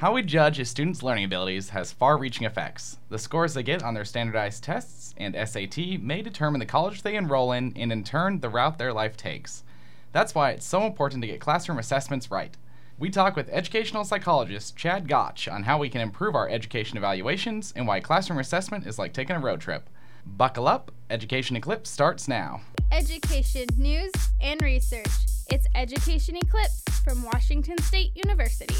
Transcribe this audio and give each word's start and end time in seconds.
How 0.00 0.14
we 0.14 0.22
judge 0.22 0.58
a 0.58 0.64
student's 0.64 1.02
learning 1.02 1.26
abilities 1.26 1.68
has 1.68 1.92
far 1.92 2.16
reaching 2.16 2.46
effects. 2.46 2.96
The 3.10 3.18
scores 3.18 3.52
they 3.52 3.62
get 3.62 3.82
on 3.82 3.92
their 3.92 4.06
standardized 4.06 4.64
tests 4.64 5.14
and 5.18 5.36
SAT 5.36 6.00
may 6.00 6.22
determine 6.22 6.58
the 6.58 6.64
college 6.64 7.02
they 7.02 7.16
enroll 7.16 7.52
in 7.52 7.74
and, 7.76 7.92
in 7.92 8.02
turn, 8.02 8.40
the 8.40 8.48
route 8.48 8.78
their 8.78 8.94
life 8.94 9.14
takes. 9.14 9.62
That's 10.12 10.34
why 10.34 10.52
it's 10.52 10.64
so 10.64 10.84
important 10.84 11.20
to 11.20 11.28
get 11.28 11.42
classroom 11.42 11.78
assessments 11.78 12.30
right. 12.30 12.56
We 12.98 13.10
talk 13.10 13.36
with 13.36 13.50
educational 13.50 14.04
psychologist 14.04 14.74
Chad 14.74 15.06
Gotch 15.06 15.48
on 15.48 15.64
how 15.64 15.76
we 15.76 15.90
can 15.90 16.00
improve 16.00 16.34
our 16.34 16.48
education 16.48 16.96
evaluations 16.96 17.74
and 17.76 17.86
why 17.86 18.00
classroom 18.00 18.38
assessment 18.38 18.86
is 18.86 18.98
like 18.98 19.12
taking 19.12 19.36
a 19.36 19.40
road 19.40 19.60
trip. 19.60 19.90
Buckle 20.24 20.66
up, 20.66 20.92
Education 21.10 21.56
Eclipse 21.56 21.90
starts 21.90 22.26
now. 22.26 22.62
Education, 22.90 23.66
news, 23.76 24.12
and 24.40 24.62
research. 24.62 25.12
It's 25.50 25.66
Education 25.74 26.38
Eclipse 26.38 26.84
from 27.04 27.22
Washington 27.22 27.76
State 27.82 28.12
University. 28.14 28.76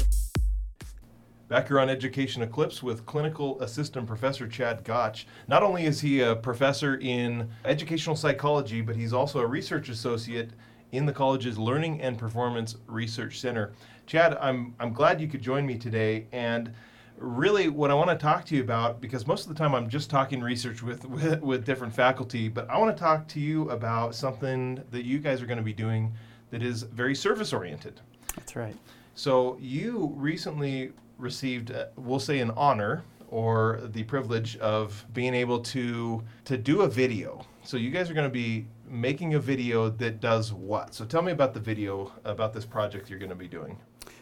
Back 1.51 1.67
here 1.67 1.81
on 1.81 1.89
Education 1.89 2.43
Eclipse 2.43 2.81
with 2.81 3.05
clinical 3.05 3.59
assistant 3.59 4.07
professor 4.07 4.47
Chad 4.47 4.85
Gotch. 4.85 5.27
Not 5.49 5.63
only 5.63 5.83
is 5.83 5.99
he 5.99 6.21
a 6.21 6.33
professor 6.33 6.95
in 6.95 7.49
educational 7.65 8.15
psychology, 8.15 8.79
but 8.79 8.95
he's 8.95 9.11
also 9.11 9.41
a 9.41 9.45
research 9.45 9.89
associate 9.89 10.51
in 10.93 11.05
the 11.05 11.11
college's 11.11 11.57
Learning 11.57 11.99
and 11.99 12.17
Performance 12.17 12.77
Research 12.87 13.41
Center. 13.41 13.73
Chad, 14.05 14.37
I'm, 14.39 14.73
I'm 14.79 14.93
glad 14.93 15.19
you 15.19 15.27
could 15.27 15.41
join 15.41 15.65
me 15.65 15.77
today. 15.77 16.25
And 16.31 16.73
really, 17.17 17.67
what 17.67 17.91
I 17.91 17.95
want 17.95 18.11
to 18.11 18.15
talk 18.15 18.45
to 18.45 18.55
you 18.55 18.61
about, 18.61 19.01
because 19.01 19.27
most 19.27 19.45
of 19.45 19.49
the 19.49 19.55
time 19.55 19.75
I'm 19.75 19.89
just 19.89 20.09
talking 20.09 20.39
research 20.39 20.81
with, 20.81 21.03
with, 21.03 21.41
with 21.41 21.65
different 21.65 21.93
faculty, 21.93 22.47
but 22.47 22.69
I 22.69 22.77
want 22.77 22.95
to 22.95 23.03
talk 23.03 23.27
to 23.27 23.41
you 23.41 23.69
about 23.71 24.15
something 24.15 24.81
that 24.91 25.03
you 25.03 25.19
guys 25.19 25.41
are 25.41 25.47
going 25.47 25.57
to 25.57 25.65
be 25.65 25.73
doing 25.73 26.13
that 26.49 26.63
is 26.63 26.83
very 26.83 27.13
service 27.13 27.51
oriented. 27.51 27.99
That's 28.37 28.55
right. 28.55 28.77
So 29.15 29.57
you 29.59 30.13
recently 30.15 30.93
received, 31.21 31.71
uh, 31.71 31.85
we'll 31.95 32.19
say, 32.19 32.39
an 32.39 32.51
honor 32.51 33.03
or 33.29 33.79
the 33.85 34.03
privilege 34.03 34.57
of 34.57 35.05
being 35.13 35.33
able 35.33 35.59
to 35.59 36.21
to 36.45 36.57
do 36.57 36.81
a 36.81 36.87
video. 36.87 37.45
So 37.63 37.77
you 37.77 37.89
guys 37.89 38.09
are 38.09 38.13
going 38.13 38.27
to 38.27 38.33
be 38.33 38.67
making 38.89 39.35
a 39.35 39.39
video 39.39 39.89
that 39.89 40.19
does 40.19 40.51
what? 40.51 40.93
So 40.93 41.05
tell 41.05 41.21
me 41.21 41.31
about 41.31 41.53
the 41.53 41.59
video 41.59 42.11
about 42.25 42.53
this 42.53 42.65
project 42.65 43.09
you're 43.09 43.19
going 43.19 43.29
to 43.29 43.35
be 43.35 43.47
doing. 43.47 43.77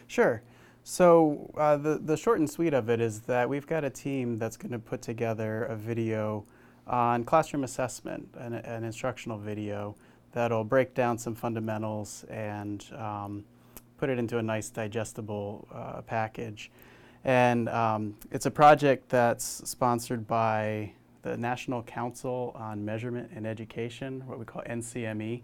Sure. 0.06 0.42
So 0.84 1.50
uh, 1.56 1.76
the 1.76 1.98
the 1.98 2.16
short 2.16 2.38
and 2.38 2.48
sweet 2.48 2.72
of 2.72 2.88
it 2.88 3.00
is 3.00 3.20
that 3.22 3.48
we've 3.48 3.66
got 3.66 3.84
a 3.84 3.90
team 3.90 4.38
that's 4.38 4.56
going 4.56 4.72
to 4.72 4.78
put 4.78 5.02
together 5.02 5.64
a 5.64 5.76
video 5.76 6.44
on 6.86 7.24
classroom 7.24 7.64
assessment, 7.64 8.28
an, 8.38 8.54
an 8.54 8.84
instructional 8.84 9.38
video 9.38 9.96
that'll 10.32 10.64
break 10.64 10.94
down 10.94 11.18
some 11.18 11.34
fundamentals 11.34 12.24
and 12.30 12.84
um, 12.96 13.44
put 13.98 14.08
it 14.08 14.18
into 14.18 14.38
a 14.38 14.42
nice 14.42 14.70
digestible 14.70 15.68
uh, 15.74 16.00
package. 16.02 16.70
And 17.24 17.68
um, 17.68 18.16
it's 18.30 18.46
a 18.46 18.50
project 18.50 19.08
that's 19.08 19.68
sponsored 19.68 20.26
by 20.26 20.92
the 21.22 21.36
National 21.36 21.82
Council 21.82 22.52
on 22.56 22.84
Measurement 22.84 23.30
and 23.34 23.46
Education, 23.46 24.26
what 24.26 24.38
we 24.38 24.44
call 24.44 24.62
NCME. 24.62 25.42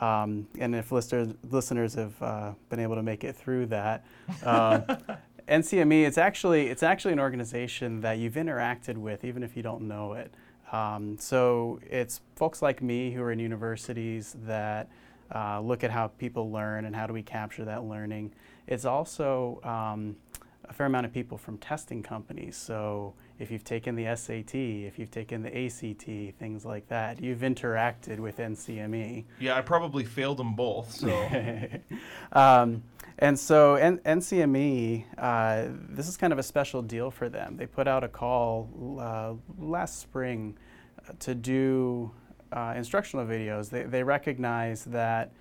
Um, 0.00 0.46
and 0.58 0.74
if 0.74 0.92
listeners, 0.92 1.34
listeners 1.50 1.94
have 1.94 2.22
uh, 2.22 2.52
been 2.68 2.80
able 2.80 2.94
to 2.96 3.02
make 3.02 3.24
it 3.24 3.34
through 3.34 3.66
that, 3.66 4.04
um, 4.44 4.84
NCME 5.48 6.04
it's 6.04 6.18
actually 6.18 6.66
it's 6.66 6.82
actually 6.82 7.12
an 7.12 7.20
organization 7.20 8.00
that 8.00 8.18
you've 8.18 8.34
interacted 8.34 8.96
with 8.96 9.24
even 9.24 9.42
if 9.42 9.56
you 9.56 9.62
don't 9.62 9.82
know 9.82 10.14
it. 10.14 10.34
Um, 10.72 11.16
so 11.18 11.78
it's 11.88 12.20
folks 12.34 12.60
like 12.60 12.82
me 12.82 13.12
who 13.12 13.22
are 13.22 13.30
in 13.30 13.38
universities 13.38 14.34
that 14.44 14.88
uh, 15.34 15.60
look 15.60 15.84
at 15.84 15.90
how 15.90 16.08
people 16.08 16.50
learn 16.50 16.84
and 16.84 16.94
how 16.94 17.06
do 17.06 17.12
we 17.12 17.22
capture 17.22 17.64
that 17.64 17.84
learning. 17.84 18.32
It's 18.66 18.84
also 18.84 19.60
um, 19.62 20.16
a 20.68 20.72
fair 20.72 20.86
amount 20.86 21.06
of 21.06 21.12
people 21.12 21.38
from 21.38 21.58
testing 21.58 22.02
companies. 22.02 22.56
So 22.56 23.14
if 23.38 23.50
you've 23.50 23.64
taken 23.64 23.94
the 23.94 24.14
SAT, 24.16 24.54
if 24.54 24.98
you've 24.98 25.10
taken 25.10 25.42
the 25.42 25.66
ACT, 25.66 26.38
things 26.38 26.64
like 26.64 26.88
that, 26.88 27.20
you've 27.22 27.40
interacted 27.40 28.18
with 28.18 28.38
NCME. 28.38 29.24
Yeah, 29.38 29.56
I 29.56 29.60
probably 29.60 30.04
failed 30.04 30.38
them 30.38 30.54
both. 30.54 30.92
So. 30.92 31.28
um, 32.32 32.82
and 33.18 33.38
so 33.38 33.76
N- 33.76 33.98
NCME, 33.98 35.04
uh, 35.18 35.66
this 35.88 36.08
is 36.08 36.16
kind 36.16 36.32
of 36.32 36.38
a 36.38 36.42
special 36.42 36.82
deal 36.82 37.10
for 37.10 37.28
them. 37.28 37.56
They 37.56 37.66
put 37.66 37.88
out 37.88 38.04
a 38.04 38.08
call 38.08 38.98
uh, 39.00 39.34
last 39.58 40.00
spring 40.00 40.56
uh, 41.08 41.12
to 41.20 41.34
do 41.34 42.10
uh, 42.52 42.74
instructional 42.76 43.24
videos. 43.26 43.70
They, 43.70 43.84
they 43.84 44.02
recognize 44.02 44.84
that 44.84 45.32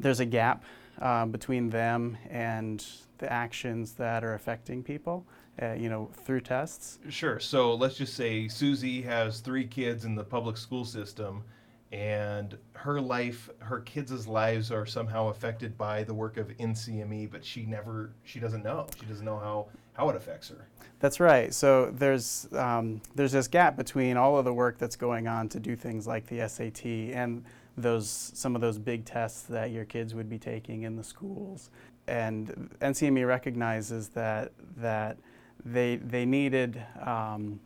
there's 0.00 0.20
a 0.20 0.26
gap 0.26 0.64
um, 1.02 1.30
between 1.30 1.68
them 1.68 2.16
and 2.30 2.86
the 3.18 3.30
actions 3.30 3.92
that 3.94 4.24
are 4.24 4.34
affecting 4.34 4.82
people, 4.82 5.26
uh, 5.60 5.72
you 5.72 5.88
know, 5.88 6.10
through 6.24 6.40
tests. 6.40 6.98
Sure. 7.10 7.38
So 7.38 7.74
let's 7.74 7.96
just 7.96 8.14
say 8.14 8.48
Susie 8.48 9.02
has 9.02 9.40
three 9.40 9.66
kids 9.66 10.04
in 10.04 10.14
the 10.14 10.24
public 10.24 10.56
school 10.56 10.84
system, 10.84 11.42
and 11.90 12.56
her 12.72 13.00
life, 13.00 13.50
her 13.58 13.80
kids' 13.80 14.26
lives 14.26 14.70
are 14.70 14.86
somehow 14.86 15.28
affected 15.28 15.76
by 15.76 16.04
the 16.04 16.14
work 16.14 16.38
of 16.38 16.48
NCME, 16.56 17.30
but 17.30 17.44
she 17.44 17.66
never, 17.66 18.12
she 18.24 18.40
doesn't 18.40 18.62
know. 18.62 18.86
She 18.98 19.06
doesn't 19.06 19.26
know 19.26 19.38
how 19.38 19.66
how 19.94 20.08
it 20.08 20.16
affects 20.16 20.48
her. 20.48 20.66
That's 21.00 21.20
right. 21.20 21.52
So 21.52 21.90
there's 21.90 22.48
um, 22.52 23.02
there's 23.14 23.32
this 23.32 23.48
gap 23.48 23.76
between 23.76 24.16
all 24.16 24.38
of 24.38 24.44
the 24.44 24.54
work 24.54 24.78
that's 24.78 24.96
going 24.96 25.28
on 25.28 25.48
to 25.50 25.60
do 25.60 25.76
things 25.76 26.06
like 26.06 26.26
the 26.28 26.48
SAT 26.48 26.86
and 26.86 27.44
those 27.76 28.32
some 28.34 28.54
of 28.54 28.60
those 28.60 28.78
big 28.78 29.04
tests 29.04 29.42
that 29.42 29.70
your 29.70 29.84
kids 29.84 30.14
would 30.14 30.28
be 30.28 30.38
taking 30.38 30.82
in 30.82 30.96
the 30.96 31.04
schools 31.04 31.70
and 32.06 32.70
NCME 32.80 33.26
recognizes 33.26 34.08
that 34.10 34.52
that 34.76 35.18
they 35.64 35.96
they 35.96 36.24
needed 36.24 36.82
um, 37.04 37.60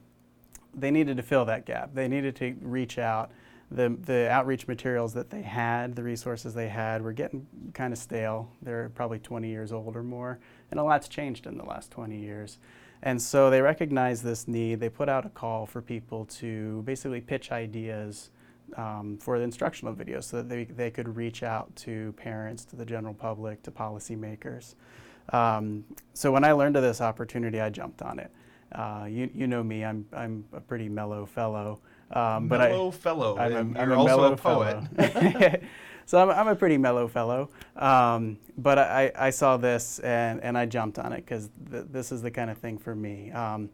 they 0.75 0.91
needed 0.91 1.17
to 1.17 1.23
fill 1.23 1.45
that 1.47 1.65
gap. 1.65 1.95
They 1.95 2.09
needed 2.09 2.37
to 2.37 2.55
reach 2.61 2.99
out. 2.99 3.31
The 3.71 3.97
the 4.05 4.31
outreach 4.31 4.69
materials 4.69 5.15
that 5.15 5.31
they 5.31 5.43
had, 5.43 5.97
the 5.97 6.03
resources 6.03 6.55
they 6.55 6.69
had, 6.69 7.03
were 7.03 7.13
getting 7.13 7.47
kind 7.73 7.93
of 7.93 7.99
stale. 7.99 8.51
They're 8.63 8.91
probably 8.91 9.19
20 9.19 9.49
years 9.49 9.73
old 9.73 9.97
or 9.97 10.03
more, 10.03 10.39
and 10.71 10.79
a 10.79 10.83
lot's 10.83 11.09
changed 11.09 11.47
in 11.47 11.57
the 11.57 11.65
last 11.65 11.91
20 11.91 12.17
years. 12.17 12.59
And 13.03 13.21
so 13.21 13.51
they 13.51 13.61
recognized 13.61 14.23
this 14.25 14.49
need. 14.49 14.81
They 14.81 14.89
put 14.89 15.09
out 15.09 15.27
a 15.27 15.29
call 15.29 15.67
for 15.67 15.83
people 15.83 16.25
to 16.27 16.83
basically 16.83 17.21
pitch 17.21 17.53
ideas 17.53 18.31
um, 18.77 19.19
for 19.21 19.39
the 19.39 19.45
instructional 19.45 19.95
videos 19.95 20.25
so 20.25 20.39
that 20.39 20.49
they, 20.49 20.65
they 20.65 20.91
could 20.91 21.17
reach 21.17 21.43
out 21.43 21.75
to 21.77 22.13
parents, 22.17 22.65
to 22.67 22.77
the 22.77 22.85
general 22.85 23.15
public, 23.15 23.63
to 23.63 23.71
policymakers. 23.71 24.75
Um, 25.33 25.85
so 26.15 26.31
when 26.33 26.45
I 26.45 26.53
learned 26.53 26.77
of 26.77 26.83
this 26.83 27.01
opportunity, 27.01 27.61
I 27.61 27.71
jumped 27.71 28.03
on 28.03 28.19
it. 28.19 28.31
Uh, 28.73 29.07
you, 29.09 29.31
you 29.33 29.47
know 29.47 29.63
me, 29.63 29.85
I'm, 29.85 30.07
I'm 30.13 30.45
a 30.53 30.61
pretty 30.61 30.89
mellow 30.89 31.27
fellow. 31.27 31.81
Um, 32.11 32.49
but 32.49 32.59
mellow 32.59 32.89
I, 32.89 32.93
fellow. 32.93 33.39
I'm 33.39 33.53
a, 33.53 33.57
I'm 33.57 33.77
I'm 33.77 33.93
a 33.93 34.05
mellow 34.05 34.33
a 34.33 34.37
poet. 34.37 35.63
so 36.07 36.19
I'm, 36.19 36.31
I'm 36.31 36.49
a 36.49 36.57
pretty 36.57 36.79
mellow 36.79 37.09
fellow. 37.09 37.51
Um, 37.77 38.39
but 38.59 38.79
I, 38.79 39.13
I 39.17 39.31
saw 39.31 39.57
this 39.57 39.99
and, 40.01 40.43
and 40.43 40.57
I 40.57 40.67
jumped 40.67 40.99
on 40.99 41.13
it 41.13 41.25
because 41.25 41.51
th- 41.71 41.87
this 41.91 42.13
is 42.13 42.23
the 42.23 42.31
kind 42.31 42.51
of 42.51 42.59
thing 42.59 42.79
for 42.79 42.95
me. 42.95 43.31
Um, 43.33 43.71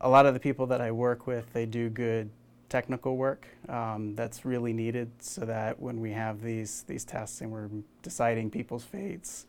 a 0.00 0.08
lot 0.08 0.26
of 0.26 0.34
the 0.34 0.40
people 0.40 0.66
that 0.66 0.80
I 0.80 0.90
work 0.90 1.26
with, 1.26 1.50
they 1.52 1.64
do 1.64 1.88
good 1.88 2.30
technical 2.68 3.16
work 3.16 3.46
um, 3.68 4.14
that's 4.14 4.44
really 4.44 4.72
needed 4.72 5.10
so 5.18 5.44
that 5.44 5.78
when 5.80 6.00
we 6.00 6.12
have 6.12 6.42
these 6.42 6.84
these 6.86 7.04
tests 7.04 7.40
and 7.40 7.50
we're 7.50 7.70
deciding 8.02 8.50
people's 8.50 8.84
fates, 8.84 9.46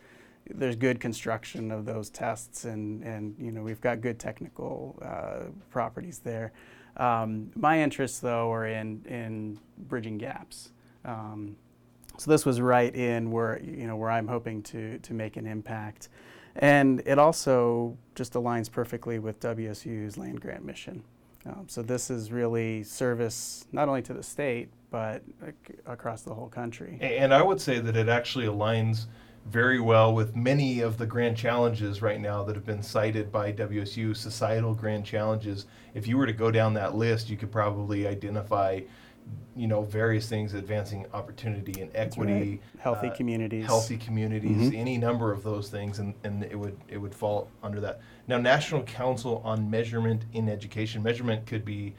there's 0.50 0.76
good 0.76 1.00
construction 1.00 1.72
of 1.72 1.86
those 1.86 2.10
tests 2.10 2.66
and 2.66 3.04
and 3.04 3.36
you 3.40 3.52
know 3.52 3.62
we've 3.62 3.82
got 3.82 4.02
good 4.02 4.20
technical 4.20 4.98
uh, 5.02 5.50
properties 5.70 6.20
there. 6.20 6.52
Um, 6.98 7.52
my 7.56 7.82
interests 7.82 8.20
though 8.20 8.52
are 8.52 8.68
in 8.68 9.04
in 9.08 9.60
bridging 9.88 10.18
gaps. 10.18 10.72
Um, 11.06 11.56
so 12.18 12.32
this 12.32 12.46
was 12.46 12.60
right 12.60 12.94
in 12.96 13.32
where 13.32 13.62
you 13.62 13.88
know 13.88 13.96
where 13.96 14.10
I'm 14.10 14.28
hoping 14.28 14.62
to 14.64 15.00
to 15.00 15.14
make 15.14 15.38
an 15.38 15.46
impact. 15.46 16.10
And 16.56 17.04
it 17.06 17.20
also 17.20 17.96
just 18.16 18.34
aligns 18.34 18.72
perfectly 18.72 19.20
with 19.20 19.40
WSU's 19.40 20.18
land 20.18 20.42
grant 20.42 20.66
mission. 20.66 21.04
Um, 21.46 21.66
so 21.68 21.82
this 21.82 22.10
is 22.10 22.32
really 22.32 22.84
service 22.84 23.66
not 23.72 23.88
only 23.88 24.02
to 24.04 24.14
the 24.14 24.24
state 24.24 24.70
but 24.90 25.22
across 25.86 26.22
the 26.22 26.34
whole 26.34 26.48
country. 26.48 26.98
And 27.02 27.34
I 27.34 27.42
would 27.42 27.60
say 27.60 27.80
that 27.80 27.98
it 27.98 28.08
actually 28.08 28.46
aligns 28.46 29.08
very 29.46 29.80
well 29.80 30.14
with 30.14 30.36
many 30.36 30.82
of 30.82 30.98
the 30.98 31.06
grand 31.06 31.38
challenges 31.38 32.02
right 32.02 32.20
now 32.20 32.44
that 32.44 32.56
have 32.56 32.66
been 32.66 32.84
cited 32.84 33.32
by 33.32 33.52
WSU, 33.52 34.16
societal 34.16 34.74
grand 34.74 35.06
challenges. 35.06 35.66
If 35.94 36.08
you 36.08 36.18
were 36.18 36.26
to 36.26 36.34
go 36.34 36.52
down 36.52 36.74
that 36.76 36.96
list, 36.96 37.30
you 37.30 37.38
could 37.38 37.52
probably 37.52 38.08
identify 38.08 38.82
you 39.58 39.68
know 39.68 39.82
various 39.82 40.30
things 40.30 40.54
advancing 40.54 41.06
opportunity 41.14 41.82
and 41.82 41.92
equity 41.94 42.32
right. 42.34 42.62
healthy 42.80 43.08
uh, 43.08 43.16
communities 43.16 43.66
healthy 43.66 43.98
communities 43.98 44.70
mm-hmm. 44.70 44.76
any 44.76 44.98
number 44.98 45.34
of 45.34 45.44
those 45.44 45.68
things 45.68 46.00
and, 46.00 46.14
and 46.24 46.46
it 46.46 46.56
would 46.56 46.78
it 46.88 46.98
would 46.98 47.14
fall 47.14 47.50
under 47.62 47.82
that 47.82 48.00
now 48.28 48.38
national 48.38 48.84
council 48.84 49.42
on 49.44 49.70
measurement 49.70 50.26
in 50.34 50.50
education 50.50 51.02
measurement 51.02 51.46
could 51.46 51.66
be 51.66 51.94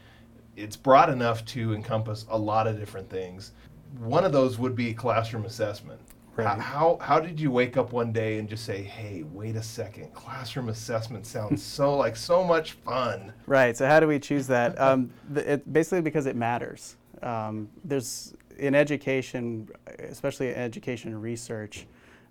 it's 0.55 0.75
broad 0.75 1.09
enough 1.09 1.43
to 1.45 1.73
encompass 1.73 2.25
a 2.29 2.37
lot 2.37 2.67
of 2.67 2.77
different 2.79 3.09
things 3.09 3.51
one 3.97 4.23
of 4.23 4.31
those 4.31 4.57
would 4.59 4.75
be 4.75 4.93
classroom 4.93 5.45
assessment 5.45 5.99
How, 6.37 6.43
Right. 6.43 6.59
how 6.59 6.97
how 7.01 7.19
did 7.19 7.39
you 7.39 7.51
wake 7.51 7.75
up 7.75 7.91
one 7.91 8.13
day 8.13 8.37
and 8.37 8.47
just 8.47 8.63
say, 8.63 8.81
"Hey, 8.81 9.23
wait 9.33 9.55
a 9.57 9.63
second, 9.63 10.13
classroom 10.13 10.69
assessment 10.69 11.25
sounds 11.25 11.61
so 11.77 11.97
like 11.97 12.15
so 12.15 12.43
much 12.45 12.73
fun." 12.73 13.33
Right. 13.45 13.75
So 13.75 13.87
how 13.87 13.99
do 13.99 14.07
we 14.07 14.19
choose 14.19 14.47
that? 14.47 14.79
Um, 14.79 15.09
it, 15.35 15.73
basically 15.73 16.01
because 16.01 16.27
it 16.27 16.37
matters. 16.37 16.95
Um, 17.23 17.67
there's 17.83 18.33
in 18.57 18.73
education, 18.75 19.67
especially 19.97 20.49
in 20.49 20.55
education 20.55 21.19
research, 21.19 21.87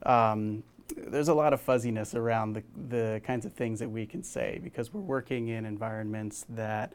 um, 0.06 0.62
there's 0.96 1.28
a 1.28 1.34
lot 1.34 1.52
of 1.52 1.60
fuzziness 1.60 2.14
around 2.14 2.54
the, 2.54 2.62
the 2.88 3.20
kinds 3.24 3.44
of 3.44 3.52
things 3.52 3.78
that 3.80 3.90
we 3.90 4.06
can 4.06 4.22
say 4.22 4.60
because 4.62 4.92
we're 4.92 5.00
working 5.00 5.48
in 5.48 5.64
environments 5.66 6.46
that 6.50 6.92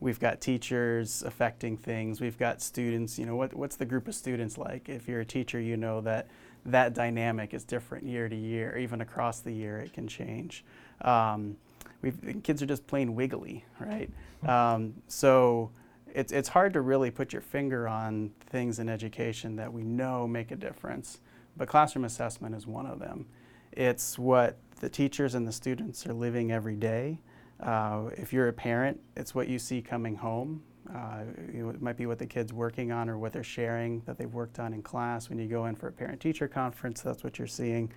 we've 0.00 0.20
got 0.20 0.40
teachers 0.40 1.22
affecting 1.22 1.76
things. 1.76 2.20
We've 2.20 2.38
got 2.38 2.60
students. 2.60 3.18
You 3.18 3.26
know, 3.26 3.36
what, 3.36 3.54
what's 3.54 3.76
the 3.76 3.84
group 3.84 4.08
of 4.08 4.14
students 4.14 4.58
like? 4.58 4.88
If 4.88 5.08
you're 5.08 5.20
a 5.20 5.24
teacher, 5.24 5.60
you 5.60 5.76
know 5.76 6.00
that 6.02 6.28
that 6.66 6.94
dynamic 6.94 7.52
is 7.54 7.64
different 7.64 8.06
year 8.06 8.28
to 8.28 8.36
year, 8.36 8.76
even 8.78 9.00
across 9.00 9.40
the 9.40 9.52
year, 9.52 9.78
it 9.78 9.92
can 9.92 10.08
change. 10.08 10.64
Um, 11.02 11.56
we've, 12.00 12.42
kids 12.42 12.62
are 12.62 12.66
just 12.66 12.86
plain 12.86 13.14
wiggly, 13.14 13.64
right? 13.78 14.10
Um, 14.46 14.94
so 15.06 15.70
it's, 16.14 16.32
it's 16.32 16.48
hard 16.48 16.72
to 16.74 16.80
really 16.80 17.10
put 17.10 17.32
your 17.32 17.42
finger 17.42 17.86
on 17.86 18.30
things 18.46 18.78
in 18.78 18.88
education 18.88 19.56
that 19.56 19.72
we 19.72 19.82
know 19.82 20.26
make 20.26 20.50
a 20.52 20.56
difference, 20.56 21.18
but 21.56 21.68
classroom 21.68 22.04
assessment 22.04 22.54
is 22.54 22.66
one 22.66 22.86
of 22.86 22.98
them. 22.98 23.26
It's 23.72 24.18
what 24.18 24.58
the 24.80 24.88
teachers 24.88 25.34
and 25.34 25.46
the 25.46 25.52
students 25.52 26.06
are 26.06 26.14
living 26.14 26.52
every 26.52 26.76
day. 26.76 27.20
Uh, 27.60 28.10
if 28.16 28.32
you're 28.32 28.48
a 28.48 28.52
parent, 28.52 29.00
it's 29.16 29.34
what 29.34 29.48
you 29.48 29.58
see 29.58 29.80
coming 29.80 30.16
home. 30.16 30.62
Uh, 30.94 31.20
it 31.52 31.80
might 31.80 31.96
be 31.96 32.04
what 32.06 32.18
the 32.18 32.26
kid's 32.26 32.52
working 32.52 32.92
on 32.92 33.08
or 33.08 33.16
what 33.16 33.32
they're 33.32 33.42
sharing 33.42 34.00
that 34.04 34.18
they've 34.18 34.34
worked 34.34 34.58
on 34.58 34.74
in 34.74 34.82
class. 34.82 35.30
When 35.30 35.38
you 35.38 35.46
go 35.48 35.66
in 35.66 35.74
for 35.74 35.88
a 35.88 35.92
parent 35.92 36.20
teacher 36.20 36.46
conference, 36.46 37.00
that's 37.00 37.24
what 37.24 37.38
you're 37.38 37.46
seeing. 37.48 37.90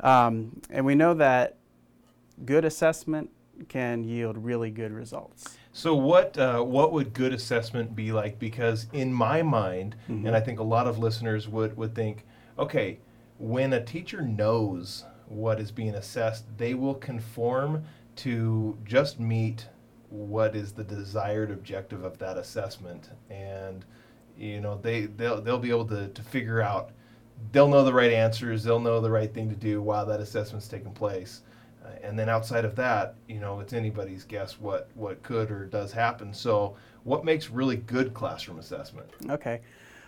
Um, 0.00 0.60
and 0.70 0.86
we 0.86 0.94
know 0.94 1.14
that 1.14 1.56
good 2.44 2.64
assessment 2.64 3.30
can 3.68 4.04
yield 4.04 4.38
really 4.38 4.70
good 4.70 4.92
results. 4.92 5.56
So 5.72 5.94
what 5.94 6.36
uh, 6.38 6.62
what 6.62 6.92
would 6.92 7.12
good 7.12 7.32
assessment 7.32 7.94
be 7.94 8.12
like? 8.12 8.38
Because 8.38 8.86
in 8.92 9.12
my 9.12 9.42
mind, 9.42 9.96
Mhm. 10.08 10.26
and 10.26 10.36
I 10.36 10.40
think 10.40 10.58
a 10.58 10.62
lot 10.64 10.86
of 10.86 10.98
listeners 10.98 11.48
would 11.48 11.76
would 11.76 11.94
think, 11.94 12.24
okay, 12.58 12.98
when 13.38 13.72
a 13.72 13.84
teacher 13.84 14.22
knows 14.22 15.04
what 15.26 15.60
is 15.60 15.70
being 15.70 15.94
assessed, 15.94 16.44
they 16.58 16.74
will 16.74 16.94
conform 16.94 17.84
to 18.16 18.76
just 18.84 19.18
meet 19.18 19.68
what 20.10 20.54
is 20.54 20.72
the 20.72 20.84
desired 20.84 21.50
objective 21.50 22.04
of 22.04 22.18
that 22.18 22.36
assessment, 22.36 23.10
and 23.30 23.84
you 24.36 24.60
know 24.60 24.78
they 24.82 25.06
they'll 25.06 25.40
they'll 25.40 25.58
be 25.58 25.70
able 25.70 25.86
to 25.86 26.08
to 26.08 26.22
figure 26.22 26.60
out. 26.60 26.90
They'll 27.50 27.68
know 27.68 27.82
the 27.82 27.92
right 27.92 28.12
answers. 28.12 28.62
They'll 28.62 28.78
know 28.78 29.00
the 29.00 29.10
right 29.10 29.32
thing 29.32 29.48
to 29.48 29.56
do 29.56 29.82
while 29.82 30.06
that 30.06 30.20
assessment's 30.20 30.68
taking 30.68 30.92
place. 30.92 31.40
Uh, 31.84 31.88
and 32.02 32.16
then 32.16 32.28
outside 32.28 32.64
of 32.64 32.76
that, 32.76 33.16
you 33.26 33.40
know, 33.40 33.58
it's 33.58 33.72
anybody's 33.72 34.22
guess 34.24 34.60
what 34.60 34.88
what 34.94 35.22
could 35.22 35.50
or 35.50 35.64
does 35.64 35.90
happen. 35.92 36.32
So, 36.32 36.76
what 37.04 37.24
makes 37.24 37.50
really 37.50 37.76
good 37.76 38.14
classroom 38.14 38.58
assessment? 38.58 39.08
Okay. 39.28 39.60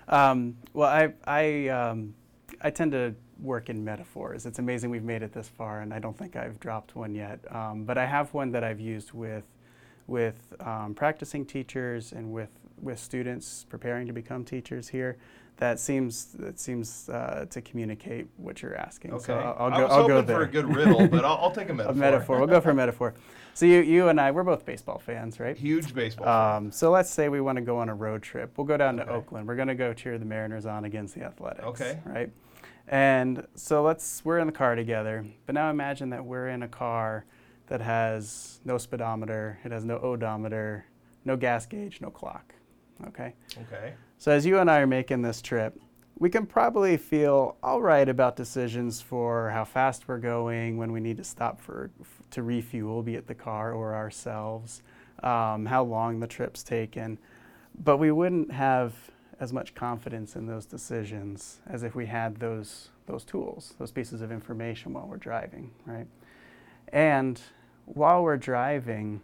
Um, 0.08 0.56
well, 0.72 0.88
I, 0.88 1.14
I, 1.26 1.68
um, 1.68 2.14
I 2.60 2.70
tend 2.70 2.92
to 2.92 3.14
work 3.40 3.68
in 3.68 3.84
metaphors. 3.84 4.46
It's 4.46 4.58
amazing 4.58 4.90
we've 4.90 5.02
made 5.02 5.22
it 5.22 5.32
this 5.32 5.48
far, 5.48 5.80
and 5.80 5.92
I 5.92 5.98
don't 5.98 6.16
think 6.16 6.36
I've 6.36 6.60
dropped 6.60 6.96
one 6.96 7.14
yet. 7.14 7.40
Um, 7.54 7.84
but 7.84 7.98
I 7.98 8.06
have 8.06 8.32
one 8.32 8.50
that 8.52 8.64
I've 8.64 8.80
used 8.80 9.12
with, 9.12 9.44
with 10.06 10.54
um, 10.60 10.94
practicing 10.94 11.44
teachers 11.44 12.12
and 12.12 12.32
with, 12.32 12.50
with 12.80 12.98
students 12.98 13.66
preparing 13.68 14.06
to 14.06 14.12
become 14.12 14.44
teachers 14.44 14.88
here. 14.88 15.16
That 15.58 15.78
seems 15.78 16.32
that 16.32 16.58
seems 16.58 17.08
uh, 17.08 17.46
to 17.50 17.60
communicate 17.62 18.26
what 18.36 18.60
you're 18.60 18.74
asking. 18.76 19.12
Okay, 19.12 19.24
So 19.26 19.34
I'll, 19.38 19.72
I'll 19.72 19.74
I 19.74 19.82
was 19.82 19.90
I'll 19.92 19.96
hoping 20.02 20.08
go 20.16 20.22
there. 20.22 20.36
for 20.38 20.42
a 20.42 20.48
good 20.48 20.74
riddle, 20.74 21.06
but 21.06 21.24
I'll, 21.24 21.36
I'll 21.44 21.50
take 21.52 21.68
a 21.68 21.74
metaphor. 21.74 21.92
a 21.92 21.96
metaphor. 21.96 22.38
We'll 22.38 22.48
go 22.48 22.60
for 22.60 22.70
a 22.70 22.74
metaphor. 22.74 23.14
So 23.54 23.66
you, 23.66 23.80
you 23.82 24.08
and 24.08 24.20
I, 24.20 24.32
we're 24.32 24.42
both 24.42 24.66
baseball 24.66 24.98
fans, 24.98 25.38
right? 25.38 25.56
Huge 25.56 25.94
baseball. 25.94 26.26
Um, 26.28 26.72
so 26.72 26.90
let's 26.90 27.08
say 27.08 27.28
we 27.28 27.40
want 27.40 27.54
to 27.56 27.62
go 27.62 27.78
on 27.78 27.88
a 27.88 27.94
road 27.94 28.20
trip. 28.20 28.52
We'll 28.58 28.66
go 28.66 28.76
down 28.76 28.96
to 28.96 29.04
Okay. 29.04 29.12
Oakland. 29.12 29.46
We're 29.46 29.54
going 29.54 29.68
to 29.68 29.76
go 29.76 29.92
cheer 29.94 30.18
the 30.18 30.24
Mariners 30.24 30.66
on 30.66 30.86
against 30.86 31.14
the 31.14 31.22
Athletics. 31.22 31.62
Okay. 31.64 32.00
Right. 32.04 32.32
And 32.88 33.46
so 33.54 33.82
let's 33.84 34.24
we're 34.24 34.40
in 34.40 34.46
the 34.48 34.52
car 34.52 34.74
together. 34.74 35.24
But 35.46 35.54
now 35.54 35.70
imagine 35.70 36.10
that 36.10 36.24
we're 36.24 36.48
in 36.48 36.64
a 36.64 36.68
car 36.68 37.26
that 37.68 37.80
has 37.80 38.60
no 38.64 38.76
speedometer, 38.76 39.60
it 39.64 39.70
has 39.70 39.84
no 39.84 39.98
odometer, 39.98 40.84
no 41.24 41.36
gas 41.36 41.64
gauge, 41.64 42.00
no 42.00 42.10
clock. 42.10 42.54
Okay. 43.06 43.34
Okay. 43.56 43.94
So 44.18 44.32
as 44.32 44.46
you 44.46 44.58
and 44.58 44.70
I 44.70 44.80
are 44.80 44.86
making 44.86 45.22
this 45.22 45.42
trip, 45.42 45.78
we 46.18 46.30
can 46.30 46.46
probably 46.46 46.96
feel 46.96 47.56
all 47.62 47.82
right 47.82 48.08
about 48.08 48.36
decisions 48.36 49.00
for 49.00 49.50
how 49.50 49.64
fast 49.64 50.06
we're 50.06 50.18
going, 50.18 50.78
when 50.78 50.92
we 50.92 51.00
need 51.00 51.16
to 51.16 51.24
stop 51.24 51.60
for 51.60 51.90
to 52.30 52.42
refuel, 52.42 53.02
be 53.02 53.16
it 53.16 53.26
the 53.26 53.34
car 53.34 53.72
or 53.72 53.94
ourselves, 53.94 54.82
um, 55.22 55.66
how 55.66 55.82
long 55.82 56.20
the 56.20 56.26
trip's 56.26 56.62
taken. 56.62 57.18
But 57.82 57.98
we 57.98 58.12
wouldn't 58.12 58.52
have 58.52 58.94
as 59.40 59.52
much 59.52 59.74
confidence 59.74 60.36
in 60.36 60.46
those 60.46 60.64
decisions 60.64 61.58
as 61.66 61.82
if 61.82 61.94
we 61.94 62.06
had 62.06 62.36
those 62.36 62.90
those 63.06 63.24
tools, 63.24 63.74
those 63.78 63.90
pieces 63.90 64.22
of 64.22 64.32
information 64.32 64.94
while 64.94 65.06
we're 65.06 65.18
driving, 65.18 65.70
right? 65.84 66.06
And 66.88 67.38
while 67.84 68.22
we're 68.22 68.38
driving, 68.38 69.20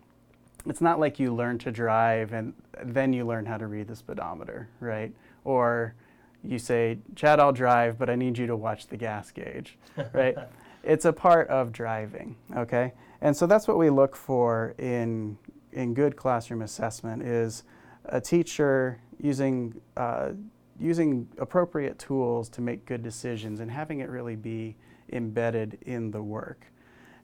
it's 0.66 0.80
not 0.80 1.00
like 1.00 1.18
you 1.18 1.34
learn 1.34 1.58
to 1.58 1.72
drive 1.72 2.32
and 2.32 2.54
then 2.82 3.12
you 3.12 3.26
learn 3.26 3.46
how 3.46 3.56
to 3.56 3.66
read 3.66 3.88
the 3.88 3.96
speedometer, 3.96 4.68
right? 4.80 5.12
Or 5.44 5.94
you 6.42 6.58
say, 6.58 6.98
Chad, 7.14 7.40
I'll 7.40 7.52
drive, 7.52 7.98
but 7.98 8.10
I 8.10 8.16
need 8.16 8.38
you 8.38 8.46
to 8.46 8.56
watch 8.56 8.86
the 8.86 8.96
gas 8.96 9.30
gauge, 9.30 9.78
right? 10.12 10.36
it's 10.82 11.04
a 11.04 11.12
part 11.12 11.48
of 11.48 11.72
driving, 11.72 12.36
okay? 12.56 12.92
And 13.20 13.36
so 13.36 13.46
that's 13.46 13.68
what 13.68 13.78
we 13.78 13.90
look 13.90 14.16
for 14.16 14.74
in, 14.78 15.36
in 15.72 15.94
good 15.94 16.16
classroom 16.16 16.62
assessment 16.62 17.22
is 17.22 17.64
a 18.06 18.20
teacher 18.20 18.98
using, 19.18 19.78
uh, 19.96 20.30
using 20.78 21.28
appropriate 21.38 21.98
tools 21.98 22.48
to 22.48 22.62
make 22.62 22.86
good 22.86 23.02
decisions 23.02 23.60
and 23.60 23.70
having 23.70 24.00
it 24.00 24.08
really 24.08 24.36
be 24.36 24.76
embedded 25.12 25.78
in 25.82 26.10
the 26.10 26.22
work. 26.22 26.64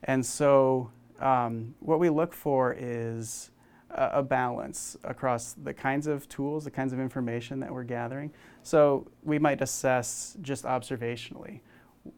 And 0.03 0.25
so 0.25 0.91
um, 1.21 1.75
what 1.81 1.99
we 1.99 2.11
look 2.11 2.33
for 2.33 2.77
is 2.79 3.51
a, 3.91 4.11
a 4.15 4.23
balance 4.23 4.97
across 5.05 5.55
the 5.55 5.75
kinds 5.75 6.07
of 6.07 6.29
tools, 6.29 6.65
the 6.65 6.71
kinds 6.71 6.93
of 6.93 7.01
information 7.01 7.61
that 7.61 7.73
we're 7.73 7.85
gathering. 7.85 8.33
So 8.63 9.07
we 9.23 9.39
might 9.39 9.61
assess 9.61 10.37
just 10.43 10.65
observationally. 10.65 11.61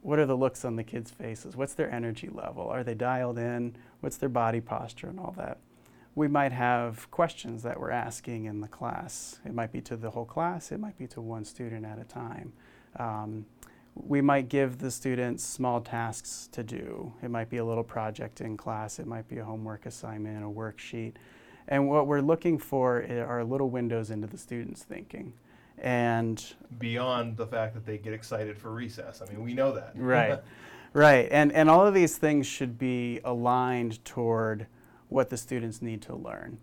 What 0.02 0.18
are 0.18 0.26
the 0.26 0.36
looks 0.36 0.64
on 0.64 0.76
the 0.76 0.84
kids' 0.84 1.10
faces? 1.10 1.56
What's 1.56 1.74
their 1.74 1.90
energy 1.90 2.28
level? 2.28 2.68
Are 2.68 2.84
they 2.84 2.94
dialed 2.94 3.38
in? 3.38 3.76
What's 4.00 4.16
their 4.16 4.28
body 4.28 4.60
posture 4.60 5.08
and 5.08 5.18
all 5.18 5.34
that? 5.38 5.58
We 6.14 6.28
might 6.28 6.52
have 6.52 7.10
questions 7.10 7.62
that 7.62 7.78
we're 7.78 7.92
asking 7.92 8.46
in 8.46 8.60
the 8.60 8.68
class. 8.68 9.38
It 9.46 9.54
might 9.54 9.72
be 9.72 9.80
to 9.82 9.96
the 9.96 10.10
whole 10.10 10.24
class, 10.24 10.72
it 10.72 10.80
might 10.80 10.98
be 10.98 11.06
to 11.08 11.20
one 11.20 11.44
student 11.44 11.86
at 11.86 11.98
a 11.98 12.04
time. 12.04 12.52
Um, 12.96 13.46
we 14.06 14.20
might 14.20 14.48
give 14.48 14.78
the 14.78 14.90
students 14.90 15.44
small 15.44 15.80
tasks 15.80 16.48
to 16.52 16.62
do. 16.62 17.12
It 17.22 17.30
might 17.30 17.50
be 17.50 17.58
a 17.58 17.64
little 17.64 17.84
project 17.84 18.40
in 18.40 18.56
class, 18.56 18.98
it 18.98 19.06
might 19.06 19.28
be 19.28 19.38
a 19.38 19.44
homework 19.44 19.86
assignment, 19.86 20.44
a 20.44 20.48
worksheet. 20.48 21.14
And 21.66 21.88
what 21.88 22.06
we're 22.06 22.20
looking 22.20 22.58
for 22.58 23.02
are 23.02 23.44
little 23.44 23.68
windows 23.68 24.10
into 24.10 24.26
the 24.26 24.38
students' 24.38 24.82
thinking. 24.82 25.34
And 25.76 26.42
Beyond 26.78 27.36
the 27.36 27.46
fact 27.46 27.74
that 27.74 27.84
they 27.84 27.98
get 27.98 28.12
excited 28.12 28.58
for 28.58 28.72
recess. 28.72 29.22
I 29.22 29.30
mean, 29.30 29.42
we 29.42 29.54
know 29.54 29.72
that. 29.72 29.92
right, 29.94 30.40
right. 30.92 31.28
And, 31.30 31.52
and 31.52 31.68
all 31.68 31.86
of 31.86 31.94
these 31.94 32.16
things 32.16 32.46
should 32.46 32.78
be 32.78 33.20
aligned 33.24 34.04
toward 34.04 34.66
what 35.08 35.30
the 35.30 35.36
students 35.36 35.82
need 35.82 36.02
to 36.02 36.16
learn. 36.16 36.58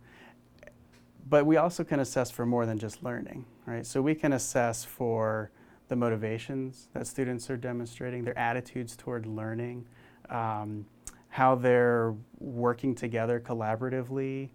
But 1.28 1.46
we 1.46 1.58
also 1.58 1.84
can 1.84 2.00
assess 2.00 2.30
for 2.30 2.46
more 2.46 2.66
than 2.66 2.78
just 2.78 3.04
learning, 3.04 3.46
right? 3.66 3.86
So 3.86 4.02
we 4.02 4.16
can 4.16 4.34
assess 4.34 4.84
for 4.84 5.52
the 5.88 5.96
motivations 5.96 6.90
that 6.94 7.08
students 7.08 7.50
are 7.50 7.58
demonstrating, 7.58 8.24
their 8.24 8.38
attitudes 8.38 8.96
toward 8.96 9.26
learning, 9.26 9.86
um, 10.30 10.86
how 11.30 11.56
they're 11.56 12.16
working 12.40 12.96
together 12.96 13.40
collaboratively, 13.40 14.50